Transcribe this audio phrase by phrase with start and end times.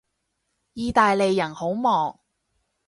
[0.73, 2.19] 意大利人好忙